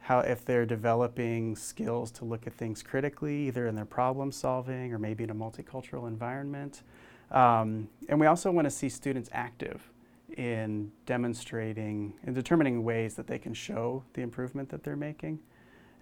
how 0.00 0.20
if 0.20 0.44
they're 0.44 0.66
developing 0.66 1.56
skills 1.56 2.10
to 2.12 2.24
look 2.24 2.46
at 2.46 2.52
things 2.52 2.82
critically, 2.82 3.48
either 3.48 3.66
in 3.66 3.74
their 3.74 3.84
problem 3.84 4.30
solving 4.30 4.92
or 4.92 4.98
maybe 4.98 5.24
in 5.24 5.30
a 5.30 5.34
multicultural 5.34 6.06
environment. 6.06 6.82
Um, 7.30 7.88
and 8.08 8.20
we 8.20 8.26
also 8.26 8.50
want 8.52 8.66
to 8.66 8.70
see 8.70 8.88
students 8.88 9.28
active 9.32 9.90
in 10.36 10.92
demonstrating 11.06 12.12
and 12.24 12.34
determining 12.34 12.84
ways 12.84 13.14
that 13.14 13.26
they 13.26 13.38
can 13.38 13.54
show 13.54 14.04
the 14.12 14.22
improvement 14.22 14.68
that 14.68 14.84
they're 14.84 14.94
making. 14.94 15.40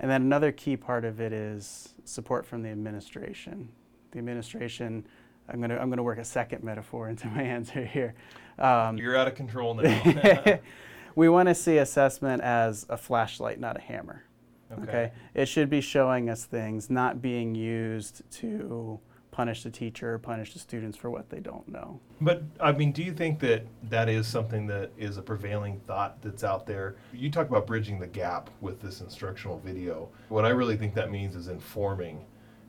And 0.00 0.10
then 0.10 0.22
another 0.22 0.52
key 0.52 0.76
part 0.76 1.04
of 1.04 1.20
it 1.20 1.32
is 1.32 1.94
support 2.04 2.44
from 2.44 2.62
the 2.62 2.68
administration. 2.68 3.68
The 4.14 4.21
administration, 4.21 5.04
I'm 5.49 5.59
going 5.59 5.71
to 5.71 5.80
I'm 5.80 5.90
to 5.90 6.02
work 6.02 6.18
a 6.18 6.25
second 6.25 6.62
metaphor 6.62 7.09
into 7.09 7.26
my 7.35 7.42
answer 7.42 7.85
here. 7.85 8.14
Um, 8.59 8.97
You're 8.97 9.16
out 9.16 9.26
of 9.26 9.35
control 9.35 9.75
now. 9.75 10.61
we 11.16 11.28
want 11.28 11.49
to 11.49 11.54
see 11.54 11.78
assessment 11.78 12.40
as 12.40 12.87
a 12.88 12.97
flashlight, 12.97 13.59
not 13.59 13.76
a 13.76 13.80
hammer. 13.80 14.25
Okay. 14.73 15.12
It 15.35 15.47
should 15.47 15.68
be 15.68 15.80
showing 15.80 16.30
us 16.30 16.44
things, 16.44 16.90
not 16.90 17.21
being 17.21 17.54
used 17.54 18.23
to 18.38 18.99
punish 19.30 19.64
the 19.64 19.71
teacher 19.71 20.14
or 20.14 20.18
punish 20.18 20.52
the 20.52 20.61
students 20.61 20.97
for 20.97 21.11
what 21.11 21.28
they 21.28 21.40
don't 21.40 21.66
know. 21.68 22.00
But 22.21 22.44
I 22.61 22.71
mean, 22.71 22.92
do 22.92 23.02
you 23.02 23.12
think 23.12 23.40
that 23.40 23.66
that 23.90 24.09
is 24.09 24.28
something 24.28 24.66
that 24.68 24.92
is 24.97 25.16
a 25.16 25.23
prevailing 25.23 25.80
thought 25.87 26.23
that's 26.23 26.44
out 26.44 26.66
there? 26.66 26.97
You 27.12 27.30
talk 27.30 27.49
about 27.49 27.66
bridging 27.66 27.99
the 27.99 28.06
gap 28.06 28.49
with 28.61 28.80
this 28.80 29.00
instructional 29.00 29.59
video. 29.59 30.09
What 30.28 30.44
I 30.44 30.50
really 30.50 30.76
think 30.76 30.94
that 30.94 31.11
means 31.11 31.35
is 31.35 31.49
informing, 31.49 32.25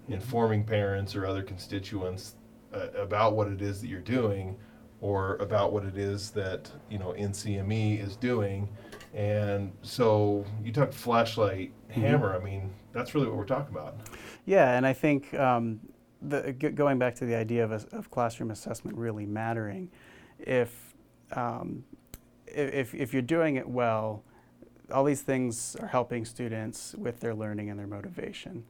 informing 0.07 0.63
parents 0.63 1.15
or 1.15 1.25
other 1.25 1.43
constituents 1.43 2.35
uh, 2.73 2.87
about 2.97 3.35
what 3.35 3.47
it 3.47 3.61
is 3.61 3.81
that 3.81 3.87
you're 3.87 3.99
doing, 3.99 4.57
or 5.01 5.35
about 5.37 5.71
what 5.71 5.83
it 5.85 5.97
is 5.97 6.31
that 6.31 6.71
you 6.89 6.97
know 6.97 7.13
NCME 7.17 8.03
is 8.03 8.15
doing. 8.15 8.69
And 9.13 9.71
so 9.81 10.45
you 10.63 10.73
talk 10.73 10.91
flashlight 10.91 11.71
hammer. 11.89 12.35
I 12.35 12.43
mean, 12.43 12.73
that's 12.91 13.15
really 13.15 13.27
what 13.27 13.37
we're 13.37 13.45
talking 13.45 13.73
about. 13.73 13.95
Yeah, 14.45 14.75
and 14.75 14.85
I 14.85 14.93
think 14.93 15.33
um, 15.33 15.79
the, 16.21 16.53
g- 16.53 16.69
going 16.69 16.99
back 16.99 17.15
to 17.15 17.25
the 17.25 17.35
idea 17.35 17.63
of, 17.63 17.71
a, 17.71 17.85
of 17.95 18.11
classroom 18.11 18.51
assessment 18.51 18.97
really 18.97 19.25
mattering, 19.25 19.89
if, 20.39 20.95
um, 21.31 21.83
if, 22.47 22.93
if 22.93 23.13
you're 23.13 23.21
doing 23.21 23.55
it 23.55 23.67
well, 23.67 24.23
all 24.91 25.03
these 25.03 25.21
things 25.21 25.75
are 25.79 25.87
helping 25.87 26.25
students 26.25 26.93
with 26.97 27.19
their 27.19 27.33
learning 27.33 27.69
and 27.69 27.79
their 27.79 27.87
motivation. 27.87 28.65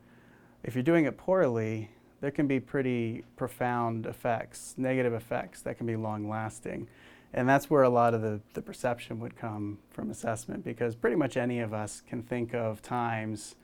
If 0.65 0.73
you're 0.73 0.83
doing 0.83 1.05
it 1.05 1.15
poorly, 1.15 1.91
there 2.21 2.31
can 2.31 2.47
be 2.47 2.59
pretty 2.59 3.23
profound 3.35 4.07
effects, 4.07 4.73
negative 4.77 5.13
effects 5.13 5.61
that 5.61 5.77
can 5.77 5.85
be 5.85 5.95
long 5.95 6.27
lasting. 6.27 6.87
And 7.33 7.47
that's 7.47 7.69
where 7.69 7.83
a 7.83 7.89
lot 7.89 8.15
of 8.15 8.23
the, 8.23 8.41
the 8.55 8.63
perception 8.63 9.19
would 9.19 9.37
come 9.37 9.77
from 9.91 10.09
assessment 10.09 10.63
because 10.63 10.95
pretty 10.95 11.17
much 11.17 11.37
any 11.37 11.59
of 11.59 11.71
us 11.71 12.01
can 12.01 12.23
think 12.23 12.55
of 12.55 12.81
times 12.81 13.55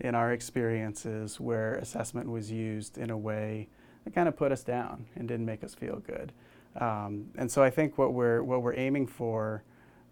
in 0.00 0.16
our 0.16 0.32
experiences 0.32 1.38
where 1.38 1.74
assessment 1.74 2.28
was 2.28 2.50
used 2.50 2.98
in 2.98 3.10
a 3.10 3.16
way 3.16 3.68
that 4.02 4.12
kind 4.12 4.26
of 4.26 4.36
put 4.36 4.50
us 4.50 4.64
down 4.64 5.06
and 5.14 5.28
didn't 5.28 5.46
make 5.46 5.62
us 5.62 5.76
feel 5.76 6.02
good. 6.04 6.32
Um, 6.74 7.26
and 7.36 7.48
so 7.48 7.62
I 7.62 7.70
think 7.70 7.98
what 7.98 8.14
we're 8.14 8.42
what 8.42 8.62
we're 8.62 8.76
aiming 8.76 9.06
for 9.06 9.62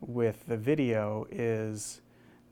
with 0.00 0.46
the 0.46 0.56
video 0.56 1.26
is 1.28 2.02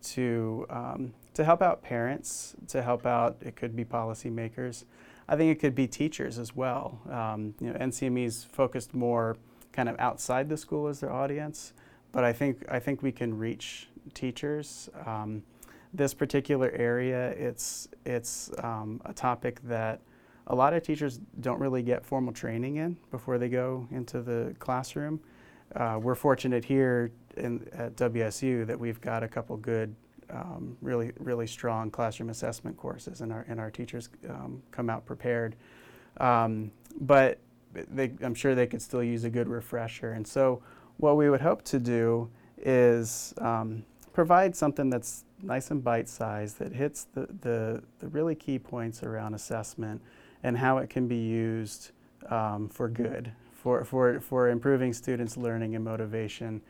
to 0.03 0.67
um, 0.69 1.15
to 1.35 1.45
help 1.45 1.63
out 1.63 1.83
parents, 1.83 2.55
to 2.69 2.83
help 2.83 3.07
out 3.07 3.37
it 3.41 3.57
could 3.57 3.77
be 3.77 3.85
policymakers. 3.85 4.85
I 5.29 5.37
think 5.37 5.51
it 5.51 5.61
could 5.61 5.75
be 5.75 5.87
teachers 5.87 6.39
as 6.39 6.55
well. 6.55 7.01
Um, 7.11 7.55
you 7.61 7.73
know, 7.73 7.79
NCME's 7.79 8.45
focused 8.45 8.95
more 8.95 9.37
kind 9.73 9.89
of 9.89 9.99
outside 9.99 10.49
the 10.49 10.57
school 10.57 10.87
as 10.89 11.01
their 11.01 11.13
audience, 11.13 11.73
but 12.13 12.25
I 12.25 12.33
think 12.33 12.65
I 12.69 12.79
think 12.79 13.03
we 13.03 13.13
can 13.13 13.37
reach 13.37 13.89
teachers. 14.13 14.89
Um, 15.07 15.43
this 15.93 16.13
particular 16.13 16.71
area, 16.73 17.31
it's 17.31 17.89
it's 18.05 18.51
um, 18.63 19.01
a 19.05 19.13
topic 19.13 19.61
that 19.65 20.01
a 20.49 20.55
lot 20.55 20.75
of 20.75 20.83
teachers 20.83 21.21
don't 21.41 21.59
really 21.59 21.83
get 21.83 22.05
formal 22.05 22.33
training 22.33 22.77
in 22.77 22.97
before 23.11 23.39
they 23.39 23.49
go 23.49 23.87
into 23.91 24.21
the 24.21 24.55
classroom. 24.59 25.21
Uh, 25.75 25.99
we're 26.01 26.15
fortunate 26.15 26.65
here 26.65 27.11
in, 27.37 27.67
at 27.73 27.97
WSU 27.97 28.67
that 28.67 28.79
we've 28.79 29.01
got 29.01 29.23
a 29.23 29.29
couple 29.29 29.57
good, 29.57 29.95
um, 30.31 30.77
really 30.81 31.13
really 31.19 31.47
strong 31.47 31.91
classroom 31.91 32.31
assessment 32.31 32.77
courses, 32.77 33.21
and 33.21 33.33
our 33.33 33.45
and 33.49 33.61
our 33.61 33.71
teachers 33.71 34.09
um, 34.29 34.63
come 34.71 34.91
out 34.91 35.05
prepared. 35.07 35.57
Um, 36.19 36.71
but 37.01 37.39
they, 37.73 38.13
I'm 38.23 38.35
sure 38.35 38.55
they 38.55 38.67
could 38.67 38.83
still 38.83 39.03
use 39.03 39.25
a 39.25 39.31
good 39.31 39.49
refresher. 39.49 40.13
And 40.13 40.27
so, 40.27 40.63
what 40.97 41.17
we 41.17 41.29
would 41.29 41.41
hope 41.41 41.63
to 41.65 41.79
do 41.79 42.31
is 42.59 43.35
um, 43.39 43.85
provide 44.13 44.55
something 44.55 44.91
that's 44.91 45.25
nice 45.43 45.71
and 45.71 45.83
bite 45.83 46.09
sized 46.09 46.59
that 46.59 46.73
hits 46.73 47.09
the, 47.15 47.27
the, 47.41 47.83
the, 47.99 48.09
really 48.09 48.35
key 48.35 48.59
points 48.59 49.03
around 49.03 49.35
assessment 49.35 50.01
and 50.43 50.57
how 50.57 50.79
it 50.79 50.89
can 50.89 51.07
be 51.09 51.17
used 51.17 51.91
um, 52.31 52.69
for 52.69 52.89
good, 52.89 53.33
for, 53.53 53.85
for, 53.85 54.21
for 54.21 54.49
improving 54.49 54.93
students' 54.93 55.37
learning 55.37 55.75
and 55.75 55.85
motivation, 55.85 56.63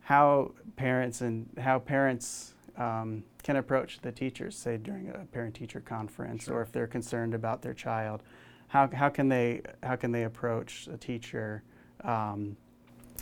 how 0.00 0.52
parents 0.76 1.20
and 1.20 1.48
how 1.58 1.78
parents 1.78 2.54
um, 2.76 3.24
can 3.42 3.56
approach 3.56 4.00
the 4.00 4.12
teachers, 4.12 4.56
say 4.56 4.76
during 4.76 5.08
a 5.08 5.24
parent-teacher 5.32 5.80
conference, 5.80 6.44
Sure. 6.44 6.56
or 6.58 6.62
if 6.62 6.72
they're 6.72 6.86
concerned 6.86 7.34
about 7.34 7.62
their 7.62 7.74
child, 7.74 8.22
how, 8.68 8.88
how 8.88 9.08
can 9.08 9.28
they 9.28 9.62
how 9.82 9.96
can 9.96 10.10
they 10.12 10.24
approach 10.24 10.88
a 10.92 10.96
teacher 10.96 11.62
um, 12.02 12.56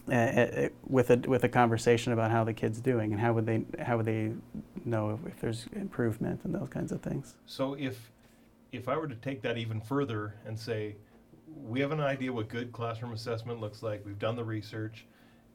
a- 0.09 0.13
a- 0.13 0.65
a- 0.67 0.71
with 0.87 1.11
a 1.11 1.17
with 1.29 1.45
a 1.45 1.49
conversation 1.49 2.13
about 2.13 2.31
how 2.31 2.43
the 2.45 2.53
kid's 2.53 2.81
doing 2.81 3.13
and 3.13 3.21
how 3.21 3.33
would 3.33 3.47
they 3.47 3.65
how 3.79 3.97
would 3.99 4.07
they 4.07 4.33
know 4.85 5.11
if, 5.11 5.27
if 5.27 5.41
there's 5.41 5.67
improvement 5.77 6.41
and 6.45 6.55
those 6.55 6.69
kinds 6.69 6.93
of 6.93 7.01
things. 7.03 7.37
So 7.47 7.75
if 7.75 8.11
if 8.73 8.89
I 8.89 8.97
were 8.97 9.07
to 9.07 9.15
take 9.15 9.43
that 9.43 9.57
even 9.59 9.81
further 9.81 10.35
and 10.47 10.59
say 10.59 10.97
we 11.55 11.79
have 11.81 11.93
an 11.93 12.01
idea 12.01 12.33
what 12.33 12.49
good 12.49 12.73
classroom 12.73 13.13
assessment 13.13 13.61
looks 13.61 13.83
like, 13.83 14.05
we've 14.05 14.19
done 14.19 14.35
the 14.35 14.45
research, 14.45 15.07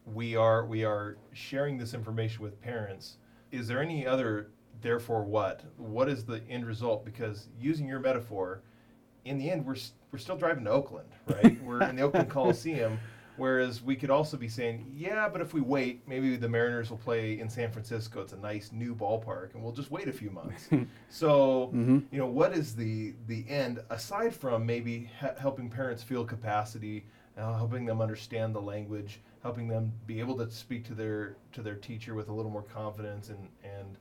we 0.06 0.36
are 0.36 0.66
we 0.66 0.86
are 0.86 1.18
sharing 1.34 1.78
this 1.78 1.94
information 1.96 2.44
with 2.44 2.62
parents. 2.62 3.18
Is 3.52 3.68
there 3.68 3.82
any 3.82 4.06
other 4.06 4.48
therefore 4.82 5.24
what? 5.24 5.64
What 5.78 6.10
is 6.10 6.24
the 6.26 6.42
end 6.50 6.66
result? 6.66 7.04
Because 7.06 7.48
using 7.60 7.88
your 7.88 8.00
metaphor, 8.00 8.62
in 9.26 9.38
the 9.38 9.50
end 9.50 9.66
we're 9.66 9.76
we're 10.12 10.20
still 10.20 10.38
driving 10.38 10.64
to 10.66 10.72
Oakland, 10.72 11.10
right? 11.28 11.62
we're 11.64 11.84
in 11.84 11.96
the 11.96 12.02
Oakland 12.04 12.30
Coliseum. 12.30 13.00
Whereas 13.38 13.82
we 13.82 13.96
could 13.96 14.10
also 14.10 14.36
be 14.36 14.50
saying, 14.50 14.92
yeah, 14.94 15.30
but 15.30 15.40
if 15.40 15.54
we 15.54 15.62
wait, 15.62 16.06
maybe 16.06 16.36
the 16.36 16.50
Mariners 16.50 16.90
will 16.90 16.98
play 16.98 17.40
in 17.40 17.48
San 17.48 17.72
Francisco. 17.72 18.20
It's 18.20 18.34
a 18.34 18.38
nice 18.38 18.74
new 18.74 18.94
ballpark, 18.94 19.54
and 19.54 19.64
we'll 19.64 19.72
just 19.72 19.90
wait 19.92 20.10
a 20.10 20.12
few 20.12 20.30
months. 20.30 20.68
so, 21.10 21.72
Mhm. 21.74 22.04
you 22.12 22.18
know, 22.20 22.28
what 22.28 22.52
is 22.54 22.76
the 22.76 23.14
the 23.28 23.46
end 23.48 23.82
aside 23.92 24.36
from 24.36 24.66
maybe 24.66 25.10
ha- 25.22 25.36
helping 25.40 25.70
parents 25.70 26.04
feel 26.04 26.26
capacity, 26.26 27.06
uh, 27.38 27.56
helping 27.56 27.86
them 27.86 28.02
understand 28.02 28.54
the 28.54 28.62
language, 28.62 29.22
helping 29.42 29.68
them 29.68 29.92
be 30.06 30.20
able 30.20 30.38
to 30.38 30.50
speak 30.52 30.84
to 30.86 30.94
their 30.94 31.36
to 31.54 31.62
their 31.62 31.76
teacher 31.76 32.14
with 32.14 32.30
a 32.30 32.34
little 32.34 32.52
more 32.52 32.64
confidence 32.64 33.30
and 33.30 33.48
and 33.64 33.98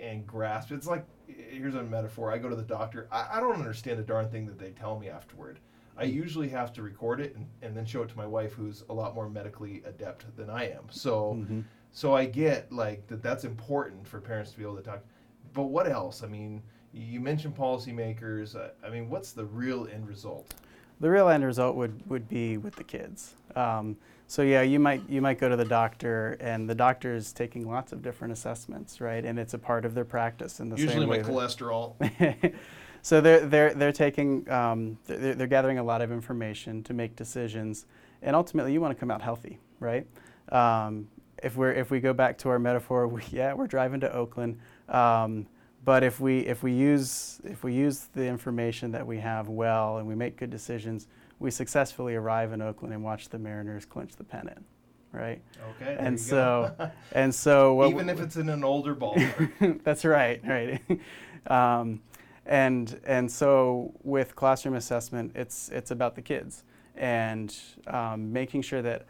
and 0.00 0.26
grasp. 0.26 0.72
It's 0.72 0.86
like 0.86 1.04
here's 1.26 1.74
a 1.74 1.82
metaphor. 1.82 2.32
I 2.32 2.38
go 2.38 2.48
to 2.48 2.56
the 2.56 2.62
doctor. 2.62 3.06
I, 3.10 3.28
I 3.34 3.40
don't 3.40 3.54
understand 3.56 4.00
a 4.00 4.02
darn 4.02 4.28
thing 4.28 4.46
that 4.46 4.58
they 4.58 4.70
tell 4.70 4.98
me 4.98 5.08
afterward. 5.08 5.58
I 5.96 6.04
usually 6.04 6.48
have 6.48 6.72
to 6.74 6.82
record 6.82 7.20
it 7.20 7.36
and, 7.36 7.46
and 7.62 7.76
then 7.76 7.84
show 7.84 8.02
it 8.02 8.08
to 8.08 8.16
my 8.16 8.26
wife, 8.26 8.52
who's 8.54 8.84
a 8.88 8.94
lot 8.94 9.14
more 9.14 9.28
medically 9.28 9.82
adept 9.84 10.24
than 10.36 10.48
I 10.48 10.70
am. 10.70 10.84
So, 10.88 11.34
Mhm. 11.34 11.64
so 11.92 12.14
I 12.14 12.24
get 12.24 12.72
like 12.72 13.06
that. 13.08 13.22
That's 13.22 13.44
important 13.44 14.06
for 14.06 14.18
parents 14.20 14.52
to 14.52 14.56
be 14.56 14.62
able 14.62 14.76
to 14.76 14.82
talk. 14.82 15.04
But 15.52 15.64
what 15.64 15.86
else? 15.86 16.22
I 16.22 16.26
mean, 16.26 16.62
you 16.94 17.20
mentioned 17.20 17.54
policymakers. 17.54 18.56
I, 18.56 18.70
I 18.86 18.90
mean, 18.90 19.10
what's 19.10 19.32
the 19.32 19.44
real 19.44 19.88
end 19.92 20.08
result? 20.08 20.54
The 21.00 21.10
real 21.10 21.28
end 21.28 21.44
result 21.44 21.76
would, 21.76 22.08
would 22.08 22.28
be 22.28 22.56
with 22.58 22.76
the 22.76 22.84
kids. 22.84 23.34
Um, 23.56 23.96
so 24.26 24.42
yeah, 24.42 24.62
you 24.62 24.78
might 24.78 25.02
you 25.08 25.20
might 25.20 25.40
go 25.40 25.48
to 25.48 25.56
the 25.56 25.64
doctor, 25.64 26.36
and 26.40 26.70
the 26.70 26.74
doctor 26.74 27.16
is 27.16 27.32
taking 27.32 27.68
lots 27.68 27.90
of 27.90 28.00
different 28.00 28.32
assessments, 28.32 29.00
right? 29.00 29.24
And 29.24 29.40
it's 29.40 29.54
a 29.54 29.58
part 29.58 29.84
of 29.84 29.92
their 29.92 30.04
practice 30.04 30.60
in 30.60 30.68
the 30.68 30.76
Usually 30.76 31.00
same 31.00 31.08
my 31.08 31.16
way. 31.16 31.22
that- 31.22 31.32
cholesterol. 31.32 32.54
so 33.02 33.20
they're 33.20 33.44
they're 33.44 33.74
they're 33.74 33.90
taking 33.92 34.48
um, 34.48 34.98
they're, 35.06 35.34
they're 35.34 35.46
gathering 35.48 35.78
a 35.78 35.82
lot 35.82 36.00
of 36.00 36.12
information 36.12 36.84
to 36.84 36.94
make 36.94 37.16
decisions, 37.16 37.86
and 38.22 38.36
ultimately 38.36 38.72
you 38.72 38.80
want 38.80 38.96
to 38.96 39.00
come 39.00 39.10
out 39.10 39.20
healthy, 39.20 39.58
right? 39.80 40.06
Um, 40.52 41.08
if 41.42 41.56
we're 41.56 41.72
if 41.72 41.90
we 41.90 41.98
go 41.98 42.12
back 42.12 42.38
to 42.38 42.50
our 42.50 42.60
metaphor, 42.60 43.08
we, 43.08 43.22
yeah, 43.32 43.52
we're 43.52 43.66
driving 43.66 43.98
to 43.98 44.12
Oakland, 44.14 44.60
um, 44.88 45.48
but 45.84 46.02
if 46.02 46.20
we 46.20 46.40
if 46.40 46.62
we 46.62 46.72
use 46.72 47.40
if 47.44 47.64
we 47.64 47.72
use 47.72 48.08
the 48.12 48.24
information 48.24 48.92
that 48.92 49.06
we 49.06 49.18
have 49.18 49.48
well 49.48 49.98
and 49.98 50.06
we 50.06 50.14
make 50.14 50.36
good 50.36 50.50
decisions, 50.50 51.08
we 51.38 51.50
successfully 51.50 52.14
arrive 52.14 52.52
in 52.52 52.60
Oakland 52.60 52.92
and 52.92 53.02
watch 53.02 53.28
the 53.28 53.38
Mariners 53.38 53.84
clinch 53.84 54.16
the 54.16 54.24
pennant, 54.24 54.64
right? 55.12 55.40
Okay. 55.76 55.96
And 55.98 56.20
so 56.20 56.74
and 57.12 57.34
so 57.34 57.86
even 57.88 58.08
if 58.08 58.20
it's 58.20 58.36
in 58.36 58.48
an 58.48 58.62
older 58.62 58.94
ballpark. 58.94 59.82
That's 59.84 60.04
right, 60.04 60.40
right. 60.46 60.80
um, 61.46 62.00
and 62.44 63.00
and 63.04 63.30
so 63.30 63.94
with 64.02 64.36
classroom 64.36 64.74
assessment, 64.74 65.32
it's 65.34 65.70
it's 65.70 65.90
about 65.90 66.14
the 66.14 66.22
kids 66.22 66.64
and 66.96 67.56
um, 67.86 68.30
making 68.32 68.60
sure 68.60 68.82
that, 68.82 69.06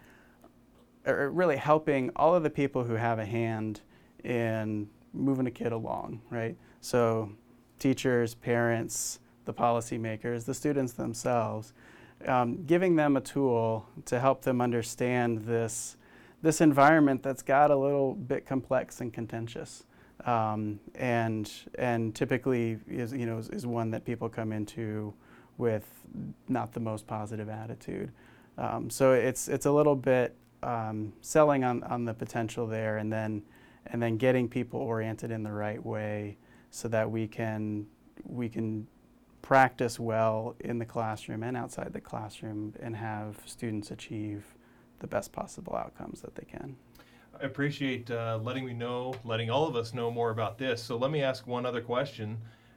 or 1.07 1.31
really 1.31 1.57
helping 1.57 2.11
all 2.15 2.35
of 2.35 2.43
the 2.45 2.51
people 2.51 2.85
who 2.85 2.95
have 2.95 3.19
a 3.19 3.25
hand 3.25 3.81
in 4.23 4.89
moving 5.13 5.47
a 5.47 5.51
kid 5.51 5.73
along, 5.73 6.21
right? 6.31 6.57
So 6.81 7.31
teachers, 7.79 8.35
parents, 8.35 9.21
the 9.45 9.55
policymakers, 9.55 10.45
the 10.45 10.55
students 10.55 10.93
themselves, 10.93 11.73
um, 12.27 12.65
giving 12.65 12.97
them 12.97 13.17
a 13.17 13.21
tool 13.21 13.87
to 14.07 14.21
help 14.21 14.43
them 14.43 14.61
understand 14.61 15.45
this 15.45 15.97
this 16.43 16.63
environment 16.63 17.23
that's 17.23 17.43
got 17.43 17.71
a 17.71 17.77
little 17.77 18.15
bit 18.15 18.47
complex 18.47 19.03
and 19.03 19.13
contentious, 19.13 19.85
um, 20.25 20.81
and 20.95 21.51
and 21.79 22.15
typically 22.15 22.79
is 22.89 23.13
you 23.13 23.27
know 23.27 23.39
is, 23.39 23.49
is 23.51 23.67
one 23.67 23.91
that 23.91 24.05
people 24.05 24.29
come 24.29 24.53
into 24.53 25.13
with 25.59 25.87
not 26.49 26.73
the 26.73 26.81
most 26.81 27.07
positive 27.07 27.49
attitude. 27.49 28.11
Um, 28.57 28.91
so 28.91 29.13
it's 29.13 29.49
it's 29.49 29.67
a 29.67 29.73
little 29.73 29.97
bit 29.97 30.35
um, 30.63 31.13
selling 31.21 31.65
on, 31.65 31.83
on 31.85 32.05
the 32.05 32.15
potential 32.15 32.67
there, 32.67 32.99
and 32.99 33.13
then 33.13 33.43
and 33.87 34.03
then 34.03 34.17
getting 34.17 34.49
people 34.49 34.81
oriented 34.81 35.31
in 35.31 35.43
the 35.43 35.53
right 35.53 35.85
way, 35.85 36.39
so 36.71 36.89
that 36.89 37.11
we 37.11 37.27
can 37.27 37.87
we 38.25 38.49
can 38.49 38.87
practice 39.43 39.99
well 39.99 40.55
in 40.61 40.79
the 40.79 40.85
classroom 40.85 41.43
and 41.43 41.57
outside 41.57 41.93
the 41.93 42.01
classroom 42.01 42.75
and 42.81 42.95
have 42.95 43.39
students 43.47 43.91
achieve 43.91 44.45
the 44.99 45.07
best 45.07 45.33
possible 45.33 45.75
outcomes 45.75 46.21
that 46.21 46.35
they 46.35 46.45
can. 46.45 46.77
I 47.41 47.47
appreciate 47.47 48.11
uh, 48.11 48.39
letting 48.43 48.67
me 48.67 48.75
know, 48.75 49.15
letting 49.25 49.49
all 49.49 49.67
of 49.67 49.75
us 49.75 49.95
know 49.95 50.11
more 50.11 50.31
about 50.31 50.59
this. 50.59 50.83
So 50.83 50.97
let 50.97 51.11
me 51.11 51.23
ask 51.23 51.47
one 51.47 51.65
other 51.65 51.81
question, 51.81 52.37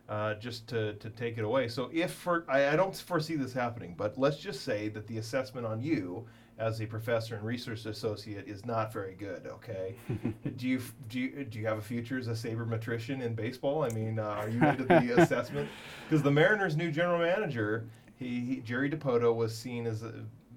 uh, 0.10 0.33
just 0.36 0.67
to, 0.67 0.93
to 0.95 1.10
take 1.10 1.38
it 1.38 1.43
away. 1.43 1.67
So 1.67 1.89
if 1.93 2.12
for 2.12 2.45
I, 2.50 2.69
I 2.69 2.75
don't 2.75 2.95
foresee 2.95 3.36
this 3.36 3.53
happening, 3.53 3.95
but 3.98 4.17
let's 4.17 4.38
just 4.38 4.62
say 4.62 4.89
that 4.89 5.07
the 5.07 5.17
assessment 5.17 5.65
on 5.65 5.81
you 5.81 6.25
as 6.60 6.81
a 6.81 6.86
professor 6.86 7.36
and 7.36 7.43
research 7.43 7.86
associate 7.86 8.48
is 8.48 8.65
not 8.65 8.93
very 8.93 9.15
good. 9.15 9.48
Okay, 9.48 9.95
do 10.57 10.67
you 10.67 10.81
do 11.10 11.19
you 11.19 11.45
do 11.45 11.60
you 11.60 11.65
have 11.65 11.77
a 11.77 11.81
future 11.81 12.19
as 12.19 12.27
a 12.27 12.31
sabermetrician 12.31 13.22
in 13.22 13.33
baseball? 13.33 13.83
I 13.83 13.89
mean, 13.89 14.19
uh, 14.19 14.24
are 14.24 14.50
you 14.50 14.63
into 14.63 14.83
the 14.83 15.15
assessment? 15.22 15.69
Because 16.07 16.22
the 16.22 16.31
Mariners' 16.31 16.75
new 16.75 16.91
general 16.91 17.19
manager, 17.19 17.88
he, 18.15 18.41
he 18.41 18.55
Jerry 18.57 18.89
Dipoto, 18.89 19.33
was 19.36 19.57
seen 19.57 19.88
as 19.88 20.03
a, 20.03 20.13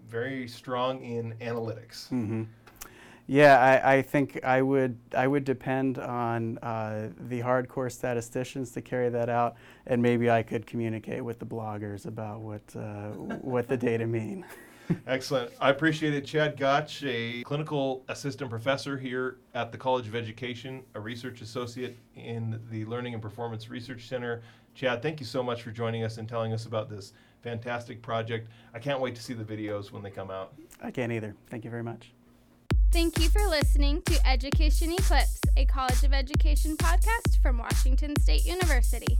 very 0.09 0.47
strong 0.47 1.03
in 1.03 1.35
analytics. 1.41 2.09
Mm-hmm. 2.11 2.45
Yeah, 3.29 3.59
I, 3.59 3.97
I, 3.97 4.03
think 4.03 4.45
I 4.45 4.63
would 4.63 4.99
I 5.17 5.27
would 5.27 5.45
depend 5.45 5.99
on 5.99 6.59
uh, 6.59 7.09
the 7.29 7.41
hardcore 7.41 7.91
statisticians 7.91 8.71
to 8.73 8.81
carry 8.81 9.09
that 9.09 9.29
out, 9.29 9.57
and 9.87 10.01
maybe 10.01 10.31
I 10.31 10.43
could 10.43 10.67
communicate 10.67 11.25
with 11.25 11.41
the 11.41 11.47
bloggers 11.47 12.07
about 12.07 12.41
what 12.41 12.63
uh, 12.77 13.11
what 13.41 13.69
the 13.69 13.77
data 13.77 14.07
mean. 14.07 14.45
Excellent. 15.07 15.51
I 15.61 15.71
appreciate 15.71 16.15
it. 16.15 16.25
Chad 16.25 16.57
Gotch, 16.57 17.03
a 17.05 17.43
clinical 17.43 18.05
assistant 18.09 18.51
professor 18.51 18.97
here 18.97 19.39
at 19.55 19.73
the 19.73 19.79
College 19.79 20.07
of 20.07 20.15
Education, 20.15 20.85
a 20.95 21.01
research 21.01 21.41
associate 21.41 21.97
in 22.15 22.61
the 22.71 22.85
Learning 22.85 23.13
and 23.13 23.23
Performance 23.23 23.69
Research 23.69 24.09
Center. 24.09 24.43
Chad, 24.75 25.03
thank 25.03 25.19
you 25.19 25.27
so 25.27 25.43
much 25.43 25.63
for 25.63 25.73
joining 25.73 26.05
us 26.05 26.19
and 26.19 26.29
telling 26.29 26.53
us 26.53 26.67
about 26.67 26.89
this 26.89 27.15
fantastic 27.43 28.03
project. 28.03 28.49
I 28.75 28.79
can't 28.79 29.01
wait 29.01 29.15
to 29.17 29.23
see 29.23 29.35
the 29.35 29.45
videos 29.45 29.91
when 29.91 30.03
they 30.03 30.11
come 30.11 30.31
out. 30.31 30.55
I 30.83 30.91
can't 30.91 31.11
either. 31.11 31.35
Thank 31.49 31.65
you 31.65 31.71
very 31.71 31.83
much. 31.83 32.13
Thank 32.93 33.21
you 33.21 33.29
for 33.29 33.47
listening 33.49 34.01
to 34.07 34.27
Education 34.27 34.93
Eclipse, 34.93 35.41
a 35.57 35.67
College 35.67 36.03
of 36.05 36.13
Education 36.15 36.77
podcast 36.77 37.41
from 37.43 37.59
Washington 37.59 38.15
State 38.21 38.47
University. 38.47 39.19